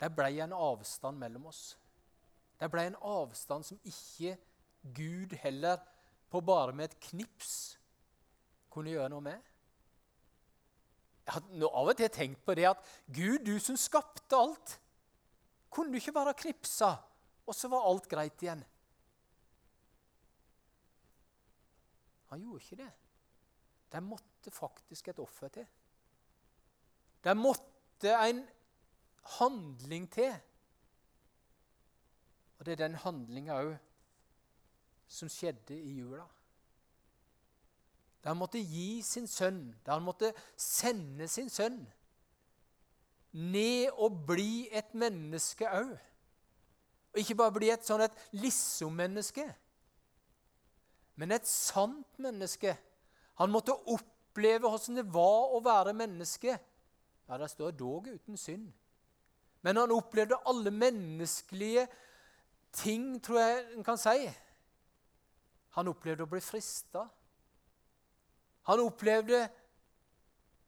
Det 0.00 0.08
ble 0.16 0.30
en 0.40 0.54
avstand 0.56 1.18
mellom 1.20 1.50
oss. 1.50 1.74
Det 2.56 2.70
ble 2.72 2.86
en 2.88 2.96
avstand 3.04 3.66
som 3.68 3.80
ikke 3.84 4.32
Gud 4.96 5.34
heller 5.42 5.76
på 6.32 6.40
bare 6.40 6.72
med 6.72 6.88
et 6.88 7.00
knips 7.10 7.76
kunne 8.72 8.94
gjøre 8.94 9.10
noe 9.12 9.26
med. 9.26 9.50
Jeg 11.26 11.36
har 11.36 11.68
av 11.68 11.90
og 11.92 11.98
til 11.98 12.08
tenkt 12.14 12.40
på 12.46 12.56
det 12.56 12.64
at 12.70 12.80
Gud, 13.12 13.44
du 13.44 13.60
som 13.60 13.76
skapte 13.76 14.40
alt, 14.40 14.78
kunne 15.68 15.92
du 15.92 16.00
ikke 16.00 16.16
bare 16.16 16.32
knipsa 16.34 16.94
og 17.50 17.56
så 17.58 17.68
var 17.72 17.86
alt 17.88 18.06
greit 18.10 18.42
igjen. 18.44 18.62
Han 22.30 22.42
gjorde 22.44 22.62
ikke 22.62 22.78
det. 22.78 22.90
Det 23.90 24.02
måtte 24.06 24.52
faktisk 24.54 25.08
et 25.10 25.18
offer 25.18 25.50
til. 25.50 25.66
Det 27.24 27.36
måtte 27.36 28.14
en 28.14 28.44
handling 29.40 30.06
til. 30.12 30.36
Og 32.58 32.66
det 32.66 32.72
er 32.72 32.84
den 32.86 33.00
handlinga 33.02 33.56
òg 33.58 33.72
som 35.10 35.28
skjedde 35.32 35.74
i 35.74 35.96
jula. 35.98 36.26
Da 38.22 38.30
han 38.30 38.38
måtte 38.38 38.60
gi 38.62 39.00
sin 39.02 39.26
sønn, 39.26 39.72
da 39.82 39.96
han 39.96 40.06
måtte 40.06 40.30
sende 40.54 41.26
sin 41.28 41.50
sønn 41.50 41.80
ned 43.32 43.90
og 43.94 44.22
bli 44.26 44.68
et 44.70 44.94
menneske 44.94 45.66
òg. 45.66 45.96
Og 47.12 47.20
ikke 47.22 47.38
bare 47.38 47.54
bli 47.54 47.70
et 47.72 47.86
sånn 47.86 48.04
et 48.04 48.18
liksom-menneske, 48.38 49.46
men 51.20 51.34
et 51.34 51.48
sant 51.48 52.20
menneske. 52.22 52.72
Han 53.40 53.52
måtte 53.52 53.74
oppleve 53.92 54.68
hvordan 54.68 55.00
det 55.00 55.06
var 55.12 55.54
å 55.56 55.58
være 55.64 55.92
menneske. 55.96 56.54
Ja, 57.28 57.38
det 57.38 57.50
står 57.50 57.70
'dog 57.70 58.08
uten 58.08 58.36
synd'. 58.36 58.72
Men 59.62 59.76
han 59.76 59.92
opplevde 59.92 60.38
alle 60.46 60.70
menneskelige 60.70 61.88
ting, 62.72 63.20
tror 63.20 63.38
jeg 63.38 63.64
en 63.76 63.84
kan 63.84 63.98
si. 63.98 64.30
Han 65.76 65.88
opplevde 65.88 66.24
å 66.24 66.30
bli 66.30 66.40
frista. 66.40 67.04
Han 68.62 68.80
opplevde 68.80 69.48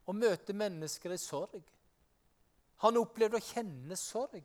å 0.07 0.13
møte 0.13 0.53
mennesker 0.53 1.15
i 1.15 1.21
sorg. 1.21 1.63
Han 2.85 2.99
opplevde 3.01 3.39
å 3.39 3.47
kjenne 3.47 3.97
sorg. 3.97 4.43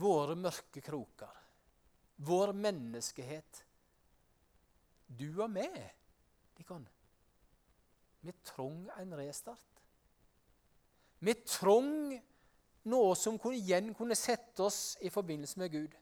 Våre 0.00 0.34
mørke 0.38 0.82
kroker, 0.84 1.30
vår 2.16 2.52
menneskehet. 2.56 3.64
Du 5.06 5.28
og 5.42 5.50
meg, 5.52 5.76
Dikon. 6.58 6.86
Vi 8.24 8.32
trong 8.48 8.88
en 8.98 9.14
restart. 9.18 9.82
Vi 11.18 11.34
trong 11.44 12.14
noe 12.88 13.12
som 13.16 13.38
igjen 13.52 13.92
kunne 13.96 14.16
sette 14.16 14.64
oss 14.64 14.96
i 15.00 15.10
forbindelse 15.12 15.60
med 15.60 15.72
Gud. 15.72 15.94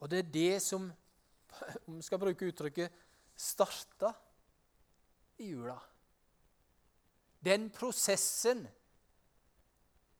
Og 0.00 0.10
det 0.10 0.18
er 0.18 0.32
det 0.32 0.62
som, 0.62 0.88
om 1.86 1.98
vi 1.98 2.06
skal 2.06 2.20
bruke 2.20 2.48
uttrykket, 2.48 2.92
starta 3.36 4.12
i 5.38 5.50
jula. 5.52 5.76
Den 7.46 7.68
prosessen 7.70 8.64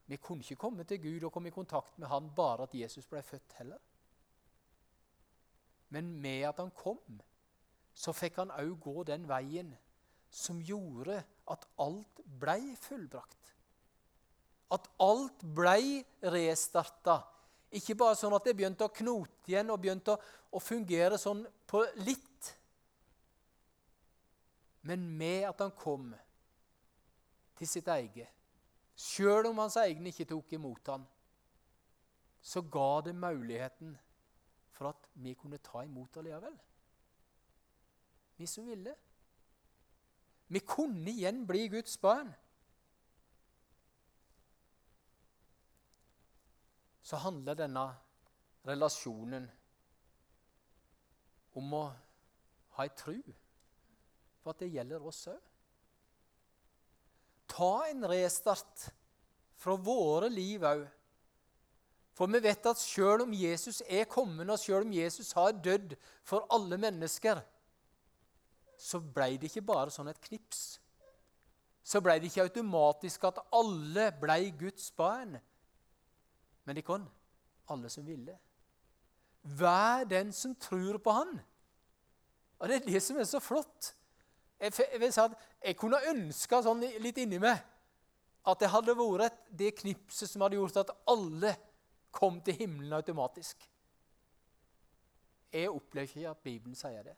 vi 0.06 0.16
kunne 0.22 0.44
ikke 0.44 0.60
komme 0.60 0.84
til 0.86 1.00
Gud 1.02 1.25
og 1.26 1.32
komme 1.34 1.50
i 1.50 1.54
kontakt 1.54 1.98
med 1.98 2.08
Han 2.08 2.30
bare 2.34 2.62
at 2.62 2.75
Jesus 2.75 3.06
ble 3.10 3.22
født 3.22 3.56
heller. 3.58 3.78
Men 5.88 6.12
med 6.20 6.42
at 6.48 6.60
han 6.62 6.70
kom, 6.70 7.20
så 7.94 8.12
fikk 8.12 8.38
han 8.42 8.52
òg 8.54 8.75
gå 8.82 9.02
den 9.08 9.26
veien 9.28 9.72
som 10.30 10.58
gjorde 10.62 11.22
at 11.50 11.66
alt 11.80 12.20
blei 12.40 12.75
fullbrakt. 12.80 13.52
At 14.70 14.88
alt 15.00 15.42
blei 15.54 16.02
restarta. 16.22 17.20
Ikke 17.70 17.96
bare 17.98 18.18
sånn 18.18 18.34
at 18.36 18.46
det 18.46 18.56
begynte 18.58 18.86
å 18.86 18.94
knote 18.94 19.50
igjen 19.50 19.70
og 19.70 19.80
begynte 19.82 20.14
å, 20.14 20.20
å 20.58 20.62
fungere 20.62 21.18
sånn 21.18 21.44
på 21.66 21.82
litt. 22.02 22.52
Men 24.86 25.06
med 25.18 25.48
at 25.48 25.62
han 25.64 25.75
kom 25.75 26.12
til 27.56 27.70
sitt 27.70 27.88
eget 27.90 28.36
Sjøl 28.96 29.50
om 29.50 29.58
hans 29.60 29.76
egne 29.76 30.08
ikke 30.08 30.28
tok 30.30 30.52
imot 30.56 30.88
ham, 30.88 31.04
så 32.40 32.62
ga 32.62 33.00
det 33.04 33.14
muligheten 33.16 33.96
for 34.72 34.88
at 34.88 35.08
vi 35.14 35.34
kunne 35.34 35.58
ta 35.58 35.82
imot 35.84 36.16
allikevel. 36.16 36.56
vi 38.36 38.46
som 38.46 38.66
ville. 38.66 38.94
Vi 40.48 40.58
kunne 40.58 41.10
igjen 41.10 41.46
bli 41.46 41.68
Guds 41.68 41.98
barn. 41.98 42.34
Så 47.02 47.16
handler 47.16 47.54
denne 47.54 47.86
relasjonen 48.66 49.48
om 51.56 51.74
å 51.74 51.82
ha 52.76 52.84
ei 52.84 52.92
tru 52.98 53.16
på 54.42 54.52
at 54.52 54.60
det 54.60 54.72
gjelder 54.74 55.06
oss 55.06 55.26
òg. 55.32 55.40
Ta 57.56 57.86
en 57.88 58.04
restart 58.10 58.90
fra 59.56 59.76
våre 59.80 60.28
liv 60.28 60.64
òg. 60.66 60.84
For 62.16 62.28
vi 62.32 62.40
vet 62.44 62.68
at 62.68 62.80
selv 62.80 63.26
om 63.26 63.32
Jesus 63.36 63.82
er 63.88 64.08
kommet, 64.08 64.48
og 64.48 64.60
selv 64.60 64.86
om 64.86 64.92
Jesus 64.92 65.32
har 65.36 65.56
dødd 65.64 65.96
for 66.25 66.46
alle 66.52 66.78
mennesker, 66.80 67.40
så 68.76 69.00
ble 69.00 69.34
det 69.40 69.50
ikke 69.50 69.64
bare 69.68 69.92
sånn 69.92 70.08
et 70.12 70.20
knips. 70.28 70.78
Så 71.86 72.00
ble 72.04 72.16
det 72.20 72.30
ikke 72.30 72.44
automatisk 72.48 73.25
at 73.28 73.40
alle 73.54 74.10
ble 74.20 74.38
Guds 74.58 74.90
barn. 74.96 75.36
Men 76.66 76.76
de 76.76 76.84
kom 76.84 77.04
alle 77.72 77.90
som 77.92 78.06
ville. 78.06 78.34
Vær 79.46 80.04
den 80.08 80.32
som 80.34 80.56
tror 80.58 80.98
på 80.98 81.14
Han. 81.14 81.36
Og 82.58 82.68
Det 82.68 82.80
er 82.80 82.86
det 82.88 83.02
som 83.04 83.18
er 83.20 83.28
så 83.28 83.40
flott. 83.40 83.92
Jeg, 84.60 84.72
jeg, 84.96 85.12
jeg 85.64 85.76
kunne 85.76 86.00
ønska 86.12 86.62
sånn 86.64 86.84
litt 87.04 87.18
inni 87.20 87.38
meg 87.42 87.60
at 88.46 88.62
det 88.62 88.70
hadde 88.70 88.94
vært 88.96 89.38
det 89.50 89.75
knipset 89.80 90.30
som 90.30 90.44
hadde 90.44 90.58
gjort 90.58 90.78
at 90.84 90.94
alle 91.10 91.52
kom 92.14 92.38
til 92.44 92.56
himmelen 92.62 92.94
automatisk. 92.96 93.58
Jeg 95.52 95.70
opplever 95.72 96.08
ikke 96.08 96.30
at 96.30 96.44
Bibelen 96.44 96.78
sier 96.78 97.04
det. 97.06 97.16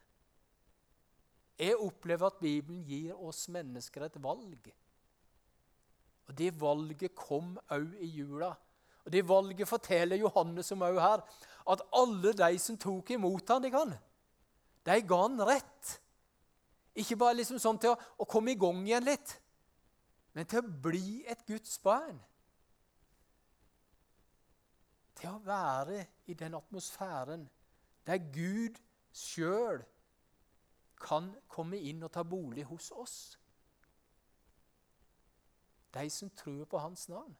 Jeg 1.58 1.76
opplever 1.82 2.30
at 2.30 2.40
Bibelen 2.40 2.84
gir 2.86 3.18
oss 3.18 3.48
mennesker 3.50 4.06
et 4.06 4.18
valg. 4.22 4.70
Og 6.28 6.34
Det 6.38 6.52
valget 6.60 7.14
kom 7.16 7.56
òg 7.74 7.94
i 8.04 8.10
jula. 8.20 8.52
Og 9.04 9.12
Det 9.12 9.24
valget 9.28 9.68
forteller 9.68 10.20
Johannes 10.20 10.72
om 10.72 10.84
òg 10.86 11.00
her, 11.00 11.24
at 11.68 11.86
alle 11.92 12.32
de 12.32 12.58
som 12.58 12.78
tok 12.78 13.10
imot 13.16 13.48
ham, 13.48 13.62
de 13.62 13.70
kan, 13.72 13.94
de 14.86 15.00
ga 15.02 15.22
han 15.22 15.40
rett. 15.48 15.98
Ikke 16.98 17.18
bare 17.18 17.38
liksom 17.38 17.60
sånn 17.62 17.78
til 17.78 17.92
å, 17.94 17.98
å 18.18 18.26
komme 18.26 18.52
i 18.52 18.58
gang 18.58 18.80
igjen 18.86 19.06
litt, 19.06 19.36
men 20.34 20.48
til 20.50 20.62
å 20.62 20.80
bli 20.88 21.22
et 21.30 21.44
Guds 21.46 21.78
barn 21.82 22.18
til 25.18 25.32
å 25.32 25.42
være 25.42 26.04
i 26.30 26.34
den 26.38 26.54
atmosfæren 26.54 27.48
der 28.06 28.20
Gud 28.32 28.78
sjøl 29.12 29.82
kan 31.02 31.30
komme 31.50 31.78
inn 31.90 32.02
og 32.06 32.12
ta 32.14 32.22
bolig 32.26 32.64
hos 32.68 32.90
oss. 32.94 33.16
De 35.94 36.06
som 36.10 36.30
tror 36.30 36.64
på 36.70 36.78
Hans 36.78 37.08
navn. 37.10 37.34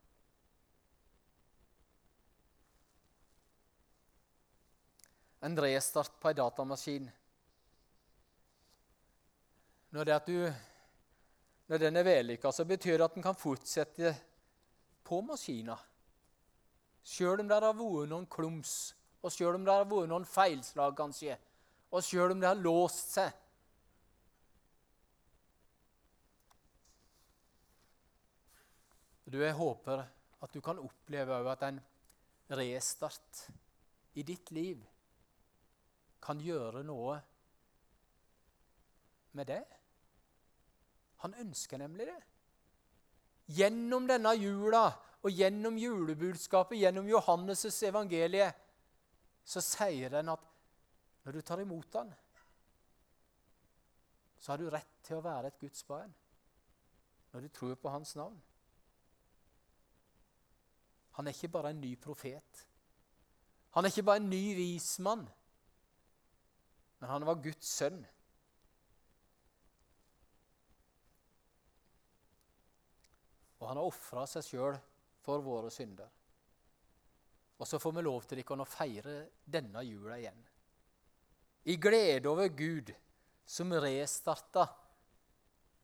En 5.43 5.59
restart 5.63 6.19
på 6.19 6.31
ei 6.31 6.35
datamaskin 6.35 7.07
Når, 9.91 10.11
du, 10.27 10.53
når 11.69 11.81
den 11.81 11.97
er 11.97 12.05
vellykka, 12.05 12.53
så 12.53 12.65
betyr 12.69 12.99
det 12.99 13.07
at 13.07 13.15
den 13.17 13.25
kan 13.25 13.37
fortsette 13.39 14.13
på 15.09 15.21
maskina. 15.25 15.79
Sjøl 17.09 17.41
om 17.41 17.49
det 17.49 17.57
har 17.57 17.73
vært 17.73 18.11
noen 18.11 18.27
klums, 18.29 18.75
og 19.25 19.33
sjøl 19.33 19.57
om 19.57 19.65
det 19.65 19.73
har 19.73 19.89
vært 19.89 20.11
noen 20.11 20.29
feilslag, 20.29 20.93
kanskje, 20.99 21.39
og 21.89 22.05
sjøl 22.05 22.35
om 22.35 22.43
det 22.43 22.51
har 22.51 22.61
låst 22.61 23.15
seg. 23.17 23.33
Du, 29.29 29.41
Jeg 29.41 29.57
håper 29.57 30.05
at 30.41 30.53
du 30.53 30.61
kan 30.65 30.79
oppleve 30.81 31.41
at 31.53 31.65
en 31.67 31.81
restart 32.57 33.49
i 34.17 34.25
ditt 34.25 34.53
liv 34.57 34.85
kan 36.25 36.41
gjøre 36.41 36.85
noe 36.85 37.19
med 39.37 39.49
det. 39.49 39.65
Han 41.25 41.35
ønsker 41.35 41.81
nemlig 41.81 42.07
det. 42.07 42.19
Gjennom 43.59 44.07
denne 44.09 44.35
jula 44.39 44.85
og 45.23 45.31
gjennom 45.35 45.79
julebudskapet, 45.81 46.79
gjennom 46.79 47.09
Johannes' 47.11 47.81
evangelie, 47.89 48.53
så 49.45 49.63
sier 49.65 50.13
den 50.13 50.31
at 50.31 50.45
når 51.25 51.39
du 51.39 51.41
tar 51.43 51.63
imot 51.63 51.95
han, 51.99 52.13
så 54.39 54.53
har 54.53 54.61
du 54.61 54.69
rett 54.71 55.01
til 55.03 55.19
å 55.19 55.25
være 55.25 55.51
et 55.51 55.59
Guds 55.61 55.83
barn 55.89 56.13
når 57.33 57.45
du 57.45 57.49
tror 57.53 57.75
på 57.77 57.91
Hans 57.93 58.15
navn. 58.17 58.37
Han 61.19 61.27
er 61.27 61.35
ikke 61.35 61.51
bare 61.53 61.73
en 61.75 61.81
ny 61.83 61.97
profet. 62.01 62.63
Han 63.75 63.85
er 63.85 63.93
ikke 63.93 64.07
bare 64.07 64.23
en 64.23 64.31
ny 64.31 64.55
vismann, 64.57 65.27
men 67.01 67.11
han 67.11 67.27
var 67.27 67.43
Guds 67.43 67.67
sønn. 67.67 67.99
Og 73.59 73.69
han 73.69 73.81
har 73.81 73.89
ofra 73.89 74.25
seg 74.31 74.47
sjøl 74.47 74.79
for 75.25 75.43
våre 75.45 75.71
synder. 75.75 76.09
Og 77.59 77.67
så 77.67 77.81
får 77.83 77.97
vi 77.97 78.05
lov 78.07 78.27
til 78.31 78.43
å 78.43 78.69
feire 78.69 79.17
denne 79.45 79.83
jula 79.83 80.19
igjen. 80.19 80.39
I 81.69 81.77
glede 81.77 82.31
over 82.31 82.49
Gud 82.49 82.93
som 83.45 83.73
restarta 83.75 84.69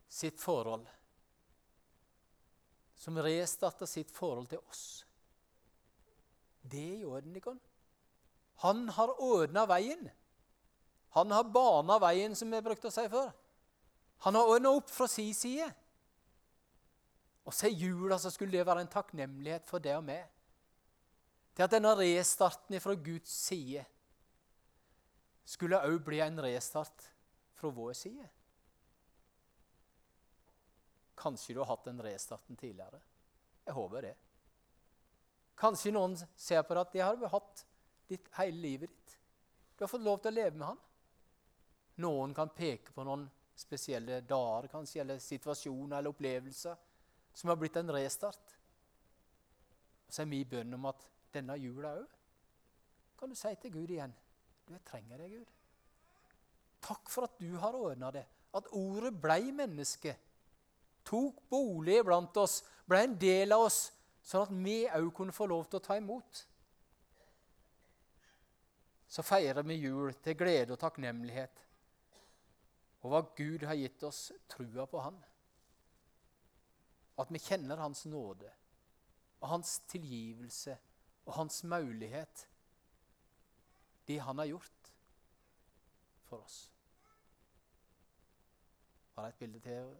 sitt 0.09 0.39
forhold. 0.41 0.87
Som 2.95 3.19
restarta 3.19 3.89
sitt 3.91 4.13
forhold 4.15 4.49
til 4.53 4.63
oss. 4.71 5.05
Det 6.63 7.03
gjør 7.03 7.27
den 7.27 7.37
ikke. 7.41 7.57
Han 8.63 8.87
har 8.95 9.19
ordna 9.21 9.67
veien. 9.69 10.07
Han 11.19 11.31
har 11.35 11.51
bana 11.53 11.99
veien, 12.03 12.35
som 12.39 12.51
vi 12.51 12.63
brukte 12.65 12.89
å 12.89 12.95
si 12.95 13.05
før. 13.11 13.33
Han 14.25 14.39
har 14.39 14.51
ordna 14.51 14.73
opp 14.79 14.89
fra 14.91 15.09
si 15.11 15.27
side. 15.37 15.69
Og 17.45 17.53
så 17.53 17.69
i 17.69 17.77
jula 17.77 18.19
så 18.19 18.33
skulle 18.33 18.57
det 18.57 18.67
være 18.67 18.87
en 18.87 18.93
takknemlighet 18.93 19.67
for 19.69 19.83
det 19.83 19.97
og 19.99 20.07
meg. 20.07 20.25
Til 21.55 21.67
at 21.67 21.75
denne 21.75 21.93
restarten 21.99 22.81
fra 22.83 22.95
Guds 22.97 23.31
side 23.31 23.85
skulle 25.45 25.83
òg 25.85 26.01
bli 26.07 26.23
en 26.25 26.41
restart 26.41 27.05
fra 27.55 27.71
vår 27.71 27.93
side. 27.99 28.29
Kanskje 31.21 31.55
du 31.55 31.61
har 31.61 31.69
hatt 31.71 31.85
den 31.87 32.01
restarten 32.03 32.57
tidligere. 32.57 33.01
Jeg 33.65 33.77
håper 33.77 34.09
det. 34.09 34.15
Kanskje 35.61 35.93
noen 35.95 36.17
ser 36.19 36.65
på 36.67 36.75
det 36.75 36.83
at 36.83 36.97
det 36.97 37.05
har 37.05 37.31
hatt 37.37 37.63
ditt 38.11 38.27
hele 38.39 38.59
livet 38.65 38.91
ditt. 38.91 39.15
Du 39.77 39.85
har 39.85 39.93
fått 39.93 40.05
lov 40.05 40.19
til 40.23 40.33
å 40.33 40.39
leve 40.41 40.57
med 40.57 40.67
han. 40.73 40.83
Noen 42.03 42.35
kan 42.35 42.51
peke 42.51 42.91
på 42.95 43.05
noen 43.07 43.29
spesielle 43.55 44.19
dager, 44.27 44.67
kanskje, 44.73 45.05
eller 45.05 45.23
situasjoner 45.23 46.01
eller 46.01 46.11
opplevelser 46.11 46.81
som 47.35 47.51
har 47.51 47.59
blitt 47.61 47.77
en 47.77 47.93
restart. 47.93 48.55
Så 50.09 50.23
er 50.23 50.31
min 50.31 50.49
bønn 50.49 50.77
om 50.77 50.87
at 50.91 51.09
denne 51.35 51.57
jula 51.59 51.97
òg 51.99 52.11
kan 53.19 53.31
du 53.31 53.39
si 53.39 53.51
til 53.57 53.73
Gud 53.73 53.91
igjen 53.91 54.13
du, 54.65 54.73
jeg 54.73 54.83
trenger 54.89 55.21
deg, 55.21 55.33
Gud. 55.39 55.51
Takk 56.85 57.11
for 57.13 57.29
at 57.29 57.35
du 57.41 57.57
har 57.61 57.77
ordna 57.77 58.11
det. 58.15 58.25
At 58.57 58.71
ordet 58.73 59.13
blei 59.21 59.53
menneske. 59.53 60.15
Tok 61.05 61.43
bolig 61.53 61.99
blant 62.07 62.37
oss, 62.41 62.63
blei 62.89 63.03
en 63.05 63.17
del 63.21 63.53
av 63.53 63.67
oss, 63.67 63.79
sånn 64.25 64.47
at 64.47 64.55
vi 64.57 64.77
òg 64.89 65.11
kunne 65.17 65.37
få 65.37 65.49
lov 65.51 65.67
til 65.69 65.81
å 65.81 65.85
ta 65.85 65.99
imot. 66.01 66.41
Så 69.05 69.25
feirer 69.25 69.69
vi 69.69 69.83
jul 69.83 70.15
til 70.25 70.37
glede 70.39 70.75
og 70.75 70.81
takknemlighet 70.81 71.61
over 73.05 73.21
at 73.21 73.35
Gud 73.37 73.67
har 73.69 73.77
gitt 73.77 74.01
oss 74.09 74.31
trua 74.49 74.89
på 74.89 75.03
Han. 75.05 75.19
At 77.19 77.31
vi 77.33 77.39
kjenner 77.39 77.77
Hans 77.77 78.07
nåde 78.07 78.51
og 79.41 79.49
Hans 79.49 79.79
tilgivelse 79.89 80.79
og 81.27 81.35
Hans 81.35 81.65
mulighet. 81.65 82.49
Det 84.09 84.21
Han 84.21 84.39
har 84.39 84.47
gjort 84.47 84.93
for 86.25 86.37
oss. 86.37 86.73
Var 89.15 89.23
det 89.23 89.29
et 89.29 89.39
bilde 89.39 89.61
til? 89.61 89.97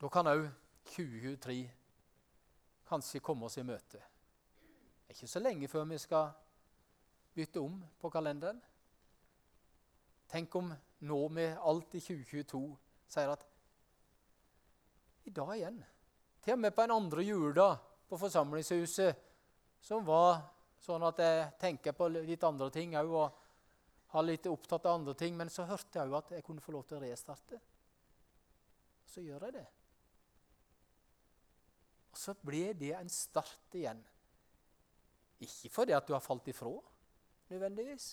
Da 0.00 0.08
kan 0.08 0.26
òg 0.26 0.48
2023 0.84 1.70
kanskje 2.88 3.20
komme 3.20 3.46
oss 3.46 3.56
i 3.56 3.62
møte. 3.62 3.98
Det 3.98 5.08
er 5.08 5.14
ikke 5.14 5.26
så 5.26 5.38
lenge 5.38 5.68
før 5.68 5.84
vi 5.84 5.98
skal 5.98 6.30
bytte 7.34 7.60
om 7.60 7.84
på 8.00 8.10
kalenderen. 8.10 8.62
Tenk 10.28 10.54
om 10.56 10.72
nå 11.00 11.28
med 11.28 11.56
alt 11.60 11.94
i 11.94 12.00
2022 12.00 12.64
sier 13.08 13.30
at 13.32 13.46
i 15.24 15.34
dag 15.34 15.52
igjen. 15.56 15.82
Til 16.42 16.56
og 16.56 16.62
med 16.64 16.74
på 16.74 16.84
en 16.84 16.96
andre 16.96 17.24
juledag 17.26 17.78
på 18.08 18.18
forsamlingshuset, 18.18 19.28
som 19.82 20.04
var 20.06 20.42
sånn 20.82 21.04
at 21.06 21.22
jeg 21.22 21.46
tenker 21.60 21.94
på 21.96 22.08
litt 22.12 22.42
andre 22.46 22.70
ting 22.74 22.96
òg. 22.98 23.14
Og 23.14 23.38
har 24.12 24.26
litt 24.26 24.46
opptatt 24.50 24.86
av 24.86 24.98
andre 24.98 25.14
ting. 25.16 25.36
Men 25.36 25.50
så 25.52 25.64
hørte 25.68 25.98
jeg 25.98 26.10
òg 26.10 26.18
at 26.18 26.34
jeg 26.36 26.44
kunne 26.46 26.64
få 26.64 26.74
lov 26.74 26.84
til 26.88 26.98
å 26.98 27.04
restarte. 27.04 27.60
Så 29.08 29.24
gjør 29.24 29.46
jeg 29.48 29.56
det. 29.56 29.66
Og 32.12 32.20
så 32.20 32.34
ble 32.44 32.66
det 32.76 32.92
en 32.98 33.12
start 33.12 33.76
igjen. 33.78 34.02
Ikke 35.42 35.72
fordi 35.72 35.96
at 35.96 36.06
du 36.06 36.12
har 36.14 36.22
falt 36.22 36.50
ifra, 36.52 36.74
nødvendigvis. 37.50 38.12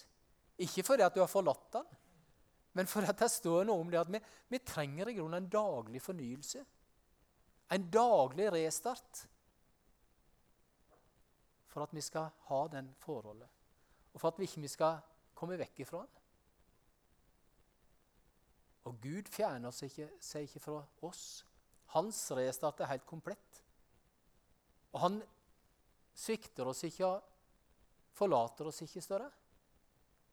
Ikke 0.64 0.86
fordi 0.88 1.04
at 1.06 1.16
du 1.16 1.20
har 1.22 1.30
forlatt 1.32 1.68
den, 1.76 1.92
men 2.80 2.88
fordi 2.88 3.12
det 3.20 3.28
står 3.32 3.68
noe 3.68 3.84
om 3.84 3.92
det 3.92 4.00
at 4.00 4.10
vi, 4.12 4.20
vi 4.52 4.60
trenger 4.64 5.10
i 5.10 5.16
grunnen 5.18 5.40
en 5.40 5.52
daglig 5.52 6.02
fornyelse. 6.04 6.64
En 7.70 7.86
daglig 7.92 8.50
restart. 8.54 9.26
For 11.70 11.86
at 11.86 11.94
vi 11.94 12.02
skal 12.02 12.32
ha 12.50 12.62
den 12.74 12.90
forholdet. 13.04 13.50
Og 14.14 14.22
for 14.22 14.32
at 14.32 14.40
vi 14.42 14.48
ikke 14.50 14.72
skal 14.72 15.04
komme 15.38 15.60
vekk 15.60 15.84
ifra 15.86 16.02
den. 16.02 16.16
Og 18.90 18.98
Gud 19.04 19.30
fjerner 19.30 19.74
seg 19.76 19.92
ikke, 19.92 20.08
seg 20.24 20.48
ikke 20.48 20.64
fra 20.64 20.80
oss. 21.06 21.24
Hans 21.94 22.22
restart 22.38 22.82
er 22.82 22.90
helt 22.90 23.06
komplett. 23.10 23.62
Og 24.94 25.04
han 25.04 25.20
svikter 26.18 26.70
oss 26.72 26.82
ikke 26.88 27.06
og 27.08 27.28
forlater 28.18 28.70
oss 28.70 28.82
ikke, 28.84 29.04
større. 29.04 29.30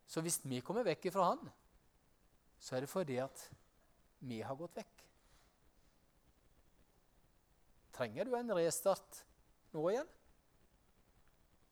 Så 0.07 0.23
hvis 0.25 0.41
vi 0.47 0.63
kommer 0.65 0.87
vekk 0.87 1.11
ifra 1.11 1.31
han, 1.33 1.43
så 2.59 2.77
er 2.77 2.85
det 2.85 2.91
fordi 2.91 3.19
at 3.21 3.43
vi 4.27 4.41
har 4.43 4.57
gått 4.59 4.79
vekk. 4.79 5.06
Trenger 7.97 8.29
du 8.29 8.37
en 8.37 8.53
restart 8.57 9.23
nå 9.73 9.87
igjen? 9.91 10.09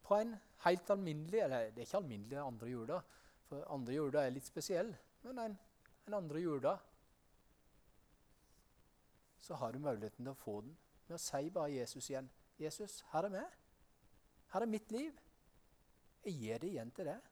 På 0.04 0.16
en 0.16 0.32
helt 0.64 0.90
alminnelig 0.90 1.42
Eller 1.44 1.70
det 1.70 1.82
er 1.82 1.88
ikke 1.88 2.00
alminnelig 2.00 2.40
andre 2.40 2.72
jula, 2.72 3.00
for 3.48 3.64
andre 3.72 3.96
jula 3.98 4.24
er 4.24 4.32
litt 4.32 4.48
spesiell. 4.48 4.94
Men 5.24 5.40
en, 5.42 5.56
en 6.08 6.16
andre 6.20 6.40
jula 6.40 6.78
så 9.44 9.58
har 9.60 9.72
du 9.72 9.78
muligheten 9.78 10.24
til 10.24 10.32
å 10.32 10.40
få 10.40 10.60
den 10.64 10.72
med 11.04 11.18
å 11.18 11.20
si 11.20 11.50
bare 11.52 11.74
Jesus 11.74 12.08
igjen. 12.08 12.30
'Jesus, 12.56 13.02
her 13.10 13.26
er 13.26 13.32
meg. 13.34 13.56
Her 14.54 14.64
er 14.64 14.70
mitt 14.70 14.92
liv. 14.94 15.12
Jeg 16.24 16.38
gir 16.38 16.62
det 16.62 16.70
igjen 16.70 16.92
til 16.96 17.10
deg.' 17.10 17.30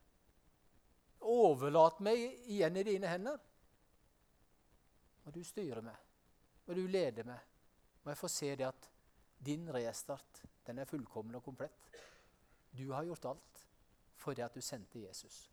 Overlat 1.33 2.02
meg 2.02 2.20
igjen 2.50 2.76
i 2.76 2.85
dine 2.85 3.09
hender. 3.09 3.38
Og 5.22 5.33
du 5.33 5.40
styrer 5.46 5.81
meg, 5.87 5.96
og 6.66 6.76
du 6.76 6.83
leder 6.90 7.28
meg. 7.28 7.51
Og 8.02 8.10
jeg 8.10 8.18
få 8.18 8.28
se 8.28 8.50
det 8.56 8.66
at 8.66 8.88
din 9.46 9.68
restart 9.74 10.42
den 10.66 10.78
er 10.78 10.84
fullkommen 10.86 11.34
og 11.34 11.44
komplett. 11.44 11.88
Du 12.78 12.92
har 12.92 13.04
gjort 13.04 13.24
alt 13.32 13.64
for 14.16 14.34
det 14.34 14.44
at 14.46 14.54
du 14.54 14.62
sendte 14.62 15.02
Jesus. 15.02 15.50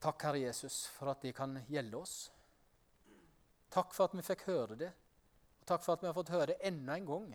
Takk, 0.00 0.22
Herre 0.22 0.40
Jesus, 0.42 0.86
for 0.92 1.10
at 1.10 1.22
det 1.22 1.34
kan 1.34 1.56
gjelde 1.68 1.96
oss. 1.96 2.32
Takk 3.72 3.94
for 3.96 4.04
at 4.04 4.14
vi 4.14 4.22
fikk 4.22 4.46
høre 4.50 4.76
det. 4.78 4.92
Og 5.60 5.66
takk 5.66 5.82
for 5.82 5.96
at 5.96 6.02
vi 6.02 6.10
har 6.10 6.16
fått 6.16 6.34
høre 6.34 6.50
det 6.52 6.60
enda 6.68 6.98
en 6.98 7.08
gang, 7.08 7.34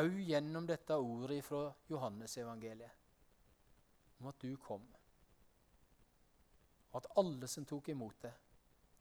òg 0.00 0.18
gjennom 0.26 0.66
dette 0.66 0.96
ordet 0.98 1.38
fra 1.46 1.68
Johannesevangeliet 1.88 3.00
om 4.20 4.26
at 4.30 4.42
du 4.42 4.56
kom. 4.58 4.82
Og 6.90 6.98
at 6.98 7.10
alle 7.20 7.48
som 7.50 7.66
tok 7.66 7.88
imot 7.94 8.18
det, 8.22 8.32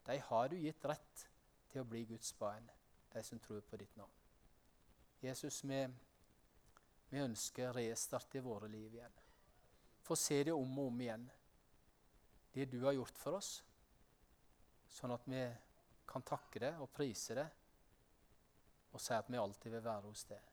de 0.06 0.20
har 0.30 0.50
du 0.52 0.58
gitt 0.60 0.86
rett 0.90 1.26
til 1.74 1.82
å 1.82 1.90
bli 1.90 2.04
Guds 2.06 2.34
barn, 2.38 2.70
de 3.14 3.24
som 3.26 3.42
tror 3.42 3.66
på 3.66 3.80
ditt 3.82 3.96
navn. 3.98 4.14
Jesus, 5.24 5.64
vi, 5.64 5.82
vi 7.10 7.22
ønsker 7.24 7.74
restart 7.74 8.36
i 8.38 8.44
våre 8.44 8.70
liv 8.70 8.94
igjen. 8.94 9.20
Få 10.04 10.18
se 10.20 10.42
det 10.44 10.54
om 10.54 10.80
og 10.80 10.92
om 10.92 11.02
igjen, 11.02 11.26
det 12.54 12.70
du 12.70 12.84
har 12.84 12.94
gjort 12.94 13.18
for 13.18 13.40
oss, 13.40 13.56
sånn 14.94 15.16
at 15.16 15.26
vi 15.26 15.42
kan 16.06 16.26
takke 16.28 16.62
det 16.62 16.74
og 16.84 16.92
prise 16.94 17.38
det 17.40 17.50
og 18.94 19.02
si 19.02 19.16
at 19.16 19.30
vi 19.32 19.40
alltid 19.42 19.74
vil 19.74 19.82
være 19.88 20.12
hos 20.12 20.28
deg. 20.30 20.53